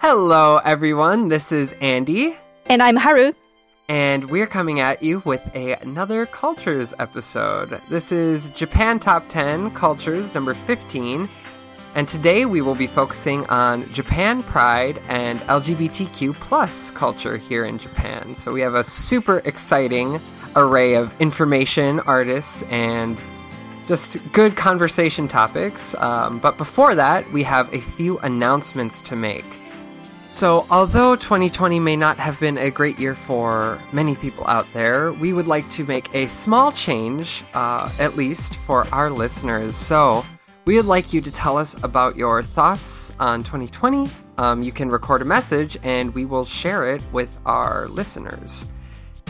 [0.02, 1.30] Hello, everyone.
[1.30, 3.32] This is Andy, And I'm Haru.
[3.88, 7.80] and we're coming at you with a, another Cultures episode.
[7.90, 11.30] This is Japan Top 10 Cultures number 15,
[11.96, 17.78] and today we will be focusing on Japan Pride and LGBTQ plus culture here in
[17.78, 18.36] Japan.
[18.36, 20.20] So we have a super exciting
[20.56, 23.22] array of information, artists, and
[23.88, 25.96] just good conversation topics.
[25.96, 29.46] Um, but before that, we have a few announcements to make.
[30.30, 35.14] So, although 2020 may not have been a great year for many people out there,
[35.14, 39.76] we would like to make a small change, uh, at least for our listeners.
[39.76, 40.26] So,
[40.66, 44.10] we would like you to tell us about your thoughts on 2020.
[44.38, 48.66] Um, you can record a message and we will share it with our listeners.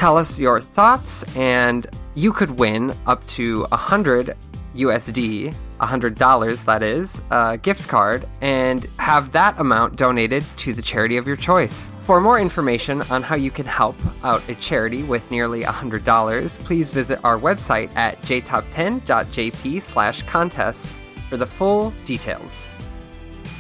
[0.03, 4.37] Tell us your thoughts, and you could win up to 100
[4.77, 11.17] USD, $100 that is, a gift card, and have that amount donated to the charity
[11.17, 11.91] of your choice.
[12.05, 16.93] For more information on how you can help out a charity with nearly $100, please
[16.93, 20.91] visit our website at jtop10.jp slash contest
[21.29, 22.69] for the full details.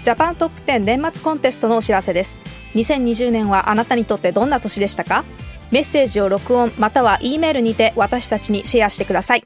[0.04, 2.40] ジャパントップ10年末コンテストのお知らせです。
[2.74, 5.24] 2020年はあなたにとってどんな年でしたか
[5.73, 9.43] メッセージを録音または E メールにて私たちにシェアしてください。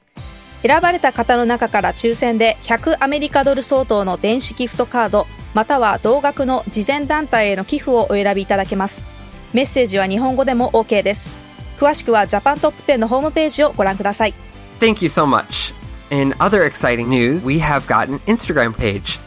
[0.62, 9.06] 選ばれた方の中から抽選で100アメリカドル相当の電子ギフトカードまたは同額の慈善団体への寄付をお選びいただけます。
[9.54, 11.30] メッセージは日本語でも OK です。
[11.78, 14.34] 詳しくはジャパントップ10のホームページをご覧ください。
[14.82, 15.74] Thank you so much.
[16.10, 19.26] In other exciting news, we have got an Instagram page.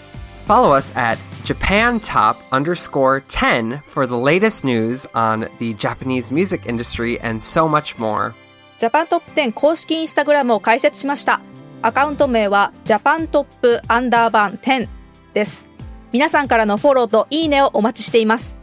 [0.49, 7.19] Follow us at JapanTop underscore 10 for the latest news on the Japanese music industry
[7.19, 8.33] and so much more.
[8.77, 11.41] ジャパントップ10公式インスタグラムを開設しました。
[11.81, 14.87] アカウント名はジャパントップアンダーバー10
[15.33, 15.67] です。
[16.11, 18.57] 皆さんからのフォローといいねをお待ちしています。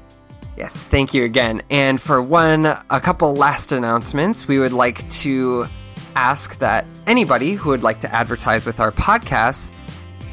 [0.56, 1.62] Yes, thank you again.
[1.70, 5.66] And for one, a couple last announcements, we would like to
[6.14, 9.74] ask that anybody who would like to advertise with our podcast,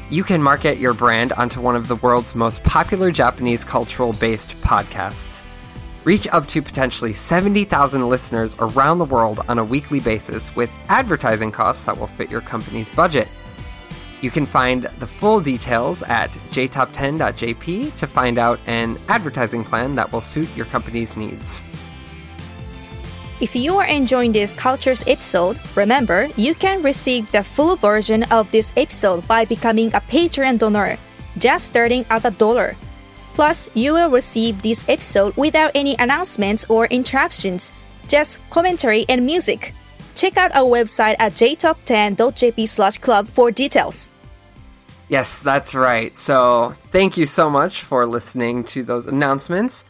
[0.09, 4.51] you can market your brand onto one of the world's most popular Japanese cultural based
[4.61, 5.43] podcasts.
[6.03, 11.51] Reach up to potentially 70,000 listeners around the world on a weekly basis with advertising
[11.51, 13.27] costs that will fit your company's budget.
[14.21, 20.11] You can find the full details at jtop10.jp to find out an advertising plan that
[20.11, 21.63] will suit your company's needs.
[23.41, 28.49] If you are enjoying this Cultures episode, remember you can receive the full version of
[28.51, 30.97] this episode by becoming a Patreon donor,
[31.37, 32.77] just starting at a dollar.
[33.33, 37.73] Plus, you will receive this episode without any announcements or interruptions,
[38.07, 39.73] just commentary and music.
[40.15, 44.13] Check out our website at jtop10.jp slash club for details.
[45.09, 46.15] Yes, that's right.
[46.15, 49.83] So, thank you so much for listening to those announcements.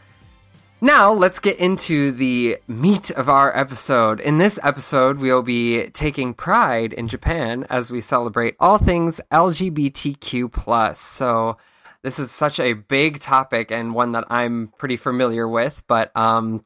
[0.80, 4.20] Now, let's get into the meat of our episode.
[4.20, 10.96] In this episode, we'll be taking pride in Japan as we celebrate all things LGBTQ+.
[10.96, 11.56] So,
[12.02, 16.64] this is such a big topic and one that I'm pretty familiar with, but um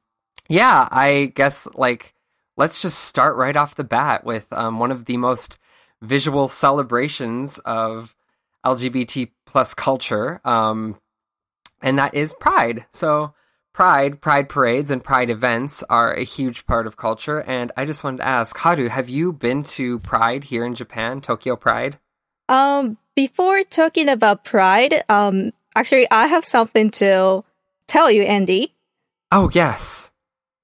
[0.51, 2.13] yeah, I guess like
[2.59, 5.59] let's just start right off the bat with um, one of the most
[6.03, 8.15] visual celebrations of
[8.67, 11.01] LGBT plus culture, um,
[11.81, 12.85] and that is Pride.
[12.91, 13.33] So
[13.73, 17.43] Pride, Pride parades, and Pride events are a huge part of culture.
[17.43, 21.21] And I just wanted to ask, Haru, have you been to Pride here in Japan,
[21.21, 21.99] Tokyo Pride?
[22.49, 27.45] Um, before talking about Pride, um, actually, I have something to
[27.87, 28.75] tell you, Andy.
[29.33, 30.11] Oh yes.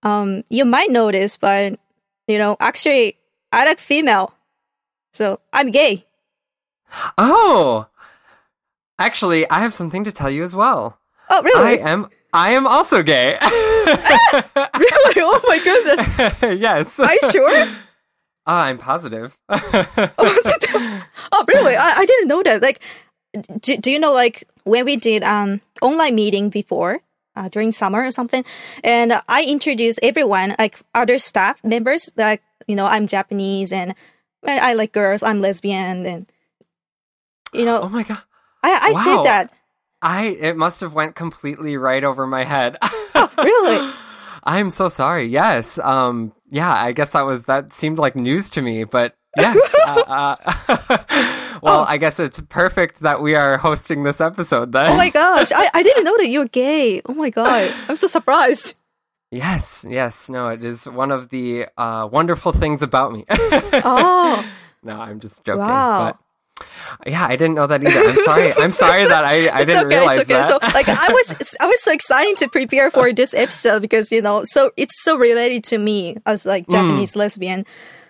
[0.02, 1.78] Um, you might notice, but
[2.26, 3.16] you know, actually,
[3.52, 4.34] I like female,
[5.12, 6.04] so I'm gay.
[7.16, 7.86] Oh,
[8.98, 10.98] actually, I have something to tell you as well.
[11.30, 11.80] Oh, really?
[11.80, 12.08] I am.
[12.36, 13.38] I am also gay.
[13.42, 15.14] really?
[15.18, 16.60] Oh my goodness.
[16.60, 17.00] yes.
[17.00, 17.68] Are you sure?
[18.46, 19.38] Ah, I'm positive.
[19.48, 21.02] oh,
[21.32, 21.74] oh, really?
[21.74, 22.60] I, I didn't know that.
[22.60, 22.80] Like,
[23.60, 27.00] do, do you know, like, when we did an online meeting before,
[27.34, 28.44] uh, during summer or something,
[28.84, 33.94] and I introduced everyone, like, other staff members, like, you know, I'm Japanese and
[34.44, 36.32] I like girls, I'm lesbian, and,
[37.52, 38.22] you know, oh my god.
[38.62, 39.02] I, I wow.
[39.02, 39.55] said that.
[40.02, 42.76] I it must have went completely right over my head.
[43.38, 43.92] Really?
[44.44, 45.26] I'm so sorry.
[45.26, 45.78] Yes.
[45.78, 46.32] Um.
[46.50, 46.72] Yeah.
[46.72, 49.74] I guess that was that seemed like news to me, but yes.
[49.86, 50.98] uh, uh,
[51.62, 54.92] well, I guess it's perfect that we are hosting this episode then.
[54.92, 57.02] Oh my gosh, I, I didn't know that you're gay.
[57.06, 58.80] Oh my god, I'm so surprised.
[59.30, 59.84] Yes.
[59.88, 60.30] Yes.
[60.30, 60.48] No.
[60.48, 63.24] It is one of the uh, wonderful things about me.
[63.28, 64.48] Oh,
[64.82, 65.60] no, I'm just joking.
[65.60, 66.18] Wow.
[67.06, 68.08] Yeah, I didn't know that either.
[68.08, 68.52] I'm sorry.
[68.54, 70.40] I'm sorry that I, I didn't okay, realize it's okay.
[70.40, 70.48] that.
[70.48, 74.22] So like I was I was so excited to prepare for this episode because you
[74.22, 77.64] know so it's so related to me as like Japanese lesbian.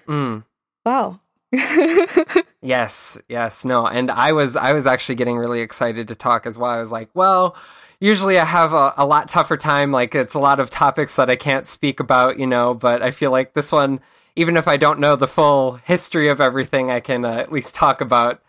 [0.06, 0.44] Mm.
[0.84, 1.20] Wow.
[2.66, 6.58] Yes, yes, no, and I was I was actually getting really excited to talk as
[6.58, 6.72] well.
[6.72, 7.54] I was like, well,
[8.00, 9.92] usually I have a, a lot tougher time.
[9.92, 12.74] Like it's a lot of topics that I can't speak about, you know.
[12.74, 14.00] But I feel like this one,
[14.34, 17.76] even if I don't know the full history of everything, I can uh, at least
[17.76, 18.42] talk about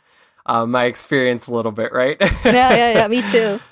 [0.47, 2.17] uh, my experience a little bit, right?
[2.45, 3.07] Yeah, yeah, yeah.
[3.07, 3.59] Me too.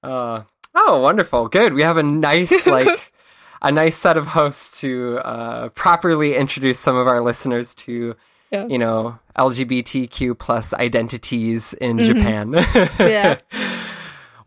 [0.00, 0.44] Uh,
[0.76, 1.48] oh, wonderful.
[1.48, 1.74] Good.
[1.74, 3.12] We have a nice, like,
[3.60, 8.14] a nice set of hosts to uh, properly introduce some of our listeners to,
[8.52, 8.66] Yeah.
[8.68, 12.52] you know, LGBTQ plus identities in Japan.
[13.00, 13.38] Yeah.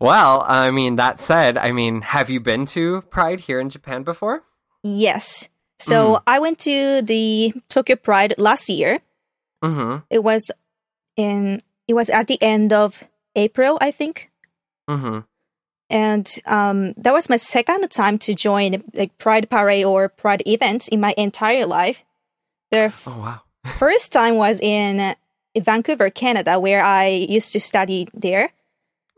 [0.00, 4.02] well, I mean, that said, I mean, have you been to Pride here in Japan
[4.02, 4.42] before?
[4.82, 5.50] Yes.
[5.80, 9.00] So I went to the Tokyo Pride last year.
[9.62, 9.98] Mm-hmm.
[10.10, 10.50] It was
[11.16, 14.30] in it was at the end of April, I think.
[14.90, 15.20] Mm-hmm.
[15.90, 20.88] and um, that was my second time to join like Pride Parade or Pride events
[20.88, 22.04] in my entire life.
[22.72, 23.40] The f- Oh, wow.
[23.78, 25.14] first time was in
[25.56, 28.50] Vancouver, Canada, where I used to study there.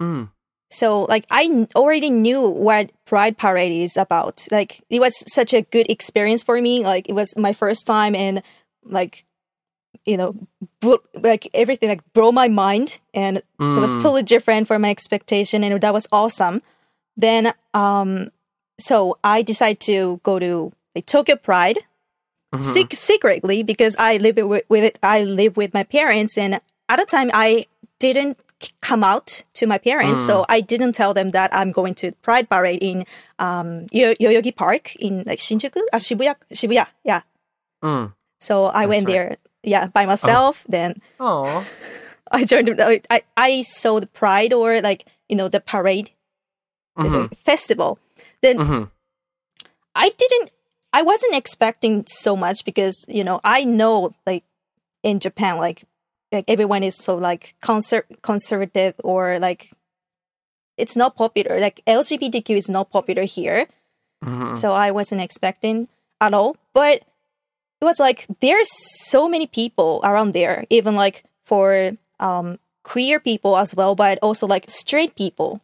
[0.01, 0.31] Mm.
[0.71, 4.47] So, like, I already knew what Pride Parade is about.
[4.51, 6.85] Like, it was such a good experience for me.
[6.85, 8.43] Like, it was my first time, and
[8.85, 9.25] like,
[10.05, 10.35] you know,
[10.81, 14.03] bl- like everything like blew my mind, and it was Mm.
[14.03, 16.61] totally different from my expectation, and that was awesome.
[17.17, 18.31] Then, um,
[18.79, 21.79] so I decided to go to the Tokyo Pride
[22.55, 22.65] Mhm.
[22.65, 24.99] sec- secretly because I live with, with it.
[25.03, 27.67] I live with my parents, and at the time I
[27.99, 28.39] didn't
[28.81, 32.49] come out to my parents, so I didn't tell them that I'm going to Pride
[32.49, 33.05] Parade in
[33.39, 37.23] um Yo- Yoyogi Park in like Shinjuku, uh, Shibuya, Shibuya, yeah.
[37.83, 38.15] Mm.
[38.41, 39.13] So I went right.
[39.13, 40.65] there, yeah, by myself.
[40.69, 41.65] Then Oh.
[42.33, 42.69] I joined.
[43.11, 46.11] I I saw the Pride or like you know the parade,
[46.97, 47.99] a festival.
[48.43, 48.91] Then Mhm.
[49.95, 50.51] I didn't.
[50.93, 54.45] I wasn't expecting so much because you know I know like
[55.03, 55.85] in Japan like
[56.33, 59.71] like everyone is so like conser- conservative or like
[60.77, 61.61] it's not popular.
[61.61, 63.67] Like LGBTQ is not popular here,
[64.25, 64.57] Mhm.
[64.59, 65.89] so I wasn't expecting
[66.21, 66.57] at all.
[66.73, 67.03] But
[67.85, 68.73] it was like there's
[69.13, 74.47] so many people around there, even like for um queer people as well, but also
[74.49, 75.61] like straight people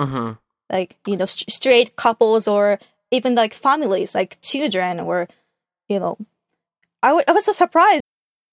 [0.00, 0.38] Mhm.
[0.72, 2.78] like you know st- straight couples or
[3.10, 5.28] even like families like children or
[5.88, 6.16] you know
[7.02, 7.99] I, w- I was so surprised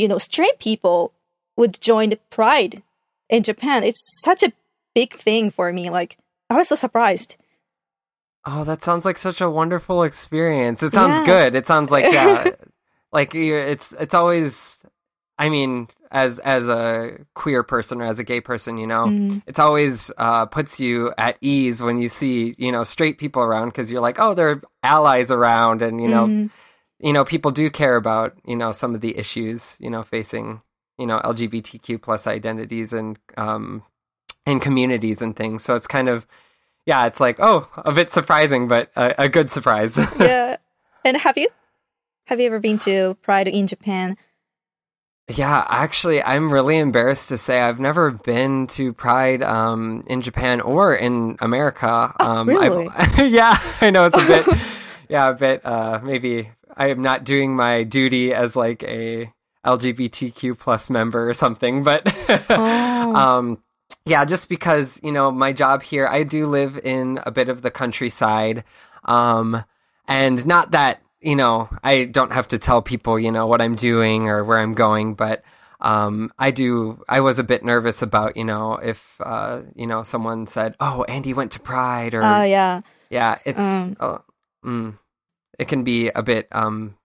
[0.00, 1.12] you know straight people
[1.56, 2.82] would join Pride
[3.28, 3.84] in Japan.
[3.84, 4.52] It's such a
[4.94, 5.90] big thing for me.
[5.90, 6.16] Like
[6.48, 7.36] I was so surprised.
[8.46, 10.82] Oh, that sounds like such a wonderful experience.
[10.82, 11.26] It sounds Yeah.
[11.26, 11.54] good.
[11.54, 12.50] It sounds like yeah,
[13.12, 14.82] like it's it's always.
[15.38, 19.42] I mean, as as a queer person or as a gay person, you know, Mm.
[19.46, 23.68] it's always uh, puts you at ease when you see you know straight people around
[23.68, 26.50] because you're like, oh, there are allies around, and you know, Mhm.
[27.00, 30.62] You know, people do care about you know some of the issues you know facing
[30.98, 33.82] you know LGBTQ plus identities and um
[34.46, 35.62] and communities and things.
[35.62, 36.26] So it's kind of
[36.86, 39.96] yeah, it's like oh, a bit surprising, but a, a good surprise.
[40.18, 40.56] yeah.
[41.04, 41.48] And have you
[42.26, 44.16] have you ever been to Pride in Japan?
[45.36, 50.60] yeah, actually, I'm really embarrassed to say I've never been to Pride um in Japan
[50.60, 52.12] or in America.
[52.20, 52.88] Um, really?
[53.18, 54.46] Yeah, I know it's a bit
[55.08, 59.30] yeah, a bit uh maybe I am not doing my duty as like a
[59.66, 62.02] LGBTQ plus member or something, but
[62.50, 63.14] Oh.
[63.14, 63.62] um
[64.06, 67.60] yeah, just because, you know, my job here, I do live in a bit of
[67.60, 68.64] the countryside.
[69.04, 69.62] Um
[70.08, 73.74] and not that, you know, I don't have to tell people, you know, what I'm
[73.76, 75.42] doing or where I'm going, but
[75.80, 80.02] um I do I was a bit nervous about, you know, if uh you know,
[80.02, 82.80] someone said, "Oh, Andy went to Pride," or Oh yeah.
[83.10, 83.96] yeah, it's Um.
[84.00, 84.18] uh,
[84.64, 84.98] mm,
[85.60, 86.96] it can be a bit um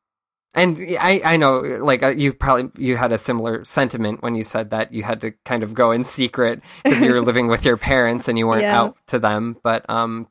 [0.53, 4.43] and I I know like uh, you probably you had a similar sentiment when you
[4.43, 7.65] said that you had to kind of go in secret because you were living with
[7.65, 8.81] your parents and you weren't Yeah.
[8.81, 10.27] out to them, but um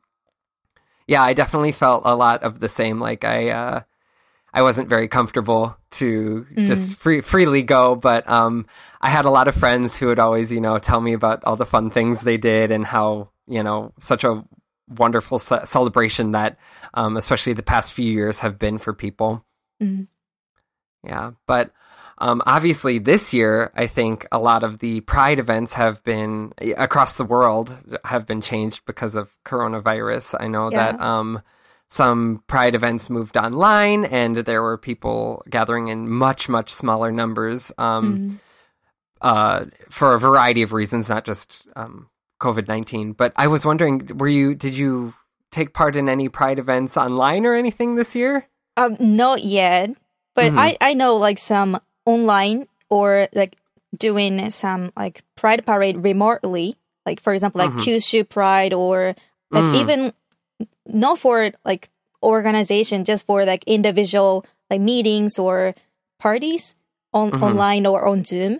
[1.07, 3.81] yeah, I definitely felt a lot of the same like I uh
[4.55, 8.67] I wasn't very comfortable to just free, freely go, but um,
[9.01, 11.57] I had a lot of friends who would always, you know, tell me about all
[11.57, 14.45] the fun things they did and how, you know, such a
[14.89, 16.57] wonderful ce- celebration that,
[16.93, 19.43] um, especially the past few years, have been for people.
[19.81, 20.07] Mhm.
[21.03, 21.71] Yeah, but
[22.17, 27.15] um, obviously this year, I think a lot of the Pride events have been across
[27.15, 30.35] the world have been changed because of coronavirus.
[30.39, 30.93] I know Yeah.
[30.93, 31.41] that um,
[31.89, 37.71] some Pride events moved online, and there were people gathering in much much smaller numbers
[37.77, 38.39] um, Mhm.
[39.21, 42.09] uh, for a variety of reasons, not just um,
[42.45, 43.13] COVID nineteen.
[43.13, 45.13] But I was wondering, were you did you
[45.51, 48.45] take part in any Pride events online or anything this year?
[48.77, 49.89] Um, not yet,
[50.35, 50.59] but Mhm.
[50.59, 53.55] I I know like some online or like
[53.97, 56.75] doing some like Pride parade remotely.
[57.05, 57.81] Like for example, like Mhm.
[57.81, 59.15] Kyushu Pride or
[59.51, 59.75] like Mm.
[59.81, 59.99] even
[60.85, 61.89] not for like
[62.21, 65.73] organization, just for like individual like meetings or
[66.19, 66.75] parties
[67.13, 67.41] on Mhm.
[67.41, 68.59] online or on Zoom.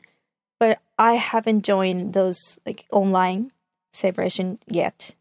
[0.60, 3.52] But I haven't joined those like online
[3.96, 5.16] celebration yet.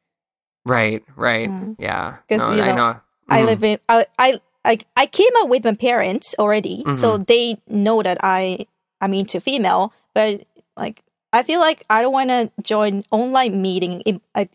[0.67, 1.77] Right, right, Mm.
[1.79, 2.17] yeah.
[2.29, 3.01] 'Cause, No, you I know, know.
[3.29, 7.25] I live in I I like I came out with my parents already, so Mm-hmm.
[7.25, 8.67] they know that I
[9.01, 9.93] I'm into female.
[10.15, 10.45] But
[10.77, 11.03] like
[11.33, 14.51] I feel like I don't want to join online meeting in like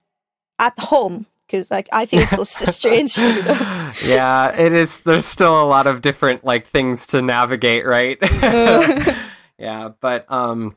[0.58, 3.18] at home because like I feel so strange.
[3.18, 3.92] you know?
[4.06, 5.00] yeah, it is.
[5.02, 8.18] There's still a lot of different like things to navigate, right?
[9.58, 10.76] yeah, but um,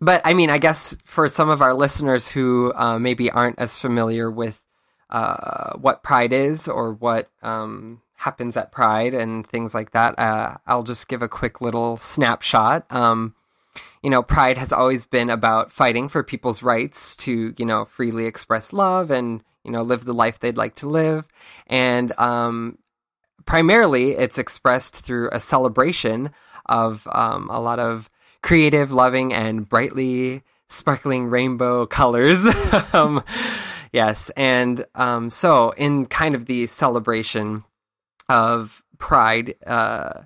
[0.00, 3.78] but I mean, I guess for some of our listeners who uh, maybe aren't as
[3.78, 4.62] familiar with
[5.10, 10.56] uh, what Pride is or what um happens at Pride and things like that, uh,
[10.66, 12.84] I'll just give a quick little snapshot.
[12.90, 13.34] Um,
[14.02, 18.26] you know, Pride has always been about fighting for people's rights to, you know, freely
[18.26, 21.26] express love and, you know, live the life they'd like to live.
[21.66, 22.78] And um,
[23.44, 26.30] primarily, it's expressed through a celebration
[26.66, 28.10] of um, a lot of
[28.42, 32.46] creative, loving, and brightly sparkling rainbow colors.
[32.92, 33.22] um,
[33.92, 34.30] yes.
[34.30, 37.64] And um, so, in kind of the celebration
[38.28, 40.22] of Pride, uh,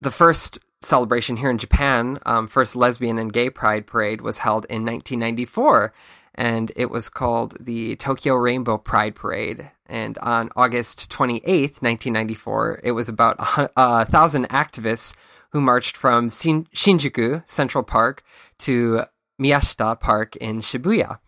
[0.00, 4.64] the first celebration here in Japan, um, first lesbian and gay pride parade was held
[4.66, 5.92] in 1994,
[6.34, 9.70] and it was called the Tokyo Rainbow Pride Parade.
[9.86, 15.14] And on August 28th, 1994, it was about a, a thousand activists
[15.52, 18.22] who marched from Shin- Shinjuku Central Park
[18.60, 19.02] to
[19.40, 21.18] Miyashita Park in Shibuya.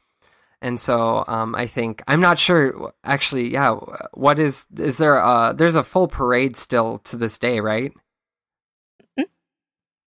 [0.62, 2.92] And so um, I think I'm not sure.
[3.04, 3.74] Actually, yeah.
[4.14, 5.22] What is is there?
[5.22, 7.92] Uh, there's a full parade still to this day, right?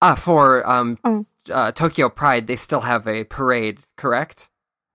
[0.01, 1.25] Ah, for um, Oh.
[1.51, 4.49] uh, Tokyo Pride, they still have a parade, correct?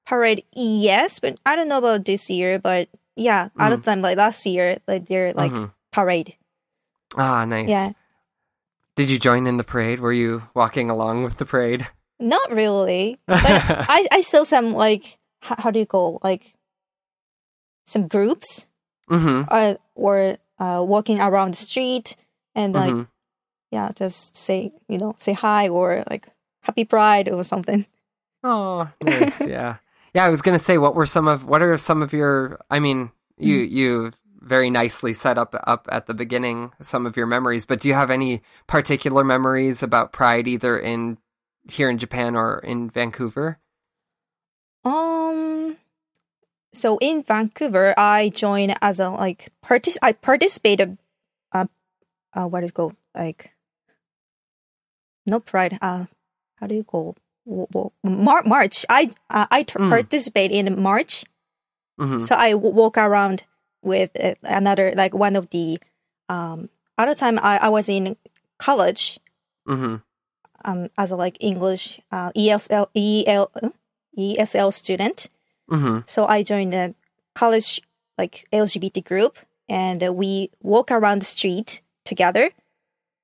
[0.06, 2.58] Parade, yes, but I don't know about this year.
[2.58, 5.72] But yeah, at the time, like last year, like they're like Mhm.
[5.92, 6.36] parade.
[7.16, 7.68] Ah, nice.
[7.68, 7.90] Yeah.
[8.96, 10.00] Did you join in the parade?
[10.00, 11.86] Were you walking along with the parade?
[12.20, 16.54] Not really, but I I saw some like how, how do you call like
[17.86, 18.66] some groups
[19.10, 19.42] Mm-hmm.
[19.50, 22.16] uh, or uh, walking around the street
[22.54, 23.08] and like Mhm.
[23.70, 26.28] yeah, just say you know say hi or like
[26.62, 27.84] happy pride or something.
[28.44, 29.40] Oh, nice.
[29.46, 29.76] yeah.
[30.14, 32.60] Yeah, I was gonna say, what were some of what are some of your?
[32.70, 37.26] I mean, you you very nicely set up up at the beginning some of your
[37.26, 41.18] memories, but do you have any particular memories about Pride, either in
[41.70, 43.58] here in Japan or in Vancouver?
[44.84, 45.76] Um,
[46.74, 49.96] so in Vancouver, I joined as a like partic.
[50.02, 50.98] I participated.
[51.52, 51.66] Uh,
[52.34, 53.52] uh, what is it called like?
[55.26, 55.78] No pride.
[55.80, 56.06] Uh,
[56.56, 57.16] how do you call?
[57.46, 58.84] Mar- March.
[58.88, 59.88] I uh, I t- Mm.
[59.88, 61.24] participate in March.
[61.98, 63.44] hmm So I w- walk around
[63.82, 65.78] with uh, another like one of the
[66.28, 66.68] um.
[66.98, 68.16] Other time I, I was in
[68.58, 69.18] college
[69.66, 69.96] hmm
[70.64, 73.50] um as a like English uh ESL EL
[74.16, 75.28] ESL student.
[75.68, 76.94] hmm So I joined a
[77.34, 77.80] college
[78.18, 82.50] like LGBT group, and uh, we walk around the street together,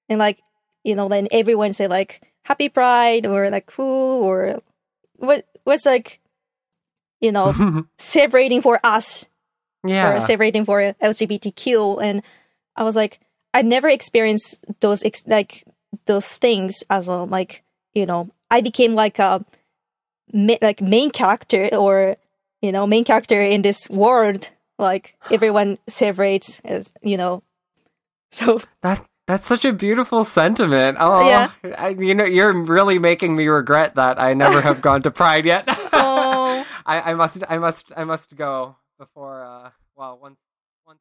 [0.08, 0.42] and like
[0.84, 4.60] you know, then everyone say like Happy Pride or like cool or
[5.16, 6.20] what what's like
[7.20, 7.52] you know
[7.98, 9.28] celebrating for us
[9.85, 10.18] or yeah.
[10.20, 12.23] celebrating for LGBTQ, and
[12.76, 13.20] I was like
[13.54, 15.64] I never experienced those ex- like
[16.06, 17.62] those things as a like
[17.94, 19.44] you know I became like a
[20.33, 22.16] ma- like main character or
[22.62, 27.42] you know main character in this world like everyone celebrates as you know
[28.31, 30.96] so That that's such a beautiful sentiment.
[30.98, 31.50] Oh, Yeah.
[31.76, 35.44] I, you know, you're really making me regret that I never have gone to Pride
[35.44, 35.64] yet.
[35.92, 36.64] Oh.
[36.87, 39.44] I, I must, I must, I must go before.
[39.44, 40.37] Uh, well, once,
[40.87, 40.98] once.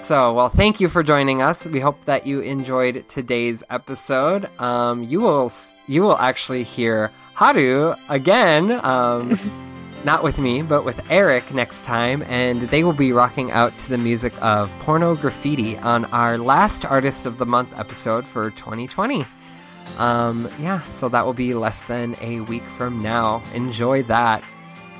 [0.00, 1.66] So, well, thank you for joining us.
[1.66, 4.48] We hope that you enjoyed today's episode.
[4.60, 5.50] Um, you will,
[5.86, 8.72] you will actually hear Haru again.
[8.84, 9.38] Um,
[10.04, 13.88] not with me, but with Eric next time, and they will be rocking out to
[13.88, 19.26] the music of Porno Graffitti on our last Artist of the Month episode for 2020.
[19.98, 23.42] Um, yeah, so that will be less than a week from now.
[23.54, 24.44] Enjoy that.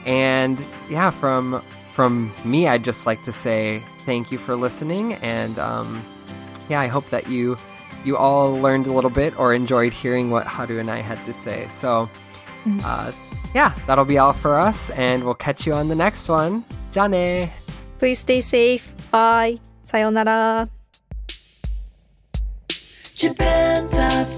[0.08, 5.58] And yeah, from from me, I'd just like to say thank you for listening, and
[5.58, 6.02] um,
[6.70, 7.58] yeah, I hope that you
[8.04, 11.34] you all learned a little bit or enjoyed hearing what Haru and I had to
[11.34, 11.68] say.
[11.70, 12.08] So,
[12.64, 12.80] mm-hmm.
[12.82, 13.12] uh,
[13.54, 16.64] yeah, that'll be all for us, and we'll catch you on the next one.
[16.90, 17.50] Jane!
[17.98, 18.94] Please stay safe.
[19.10, 19.58] Bye.
[19.84, 20.70] Sayonara.
[23.14, 24.37] Japan Top